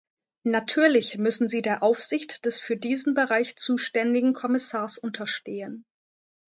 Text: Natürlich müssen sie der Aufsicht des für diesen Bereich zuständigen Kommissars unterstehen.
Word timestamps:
Natürlich 0.47 1.19
müssen 1.19 1.47
sie 1.47 1.61
der 1.61 1.83
Aufsicht 1.83 2.43
des 2.47 2.59
für 2.59 2.75
diesen 2.75 3.13
Bereich 3.13 3.55
zuständigen 3.57 4.33
Kommissars 4.33 4.97
unterstehen. 4.97 5.85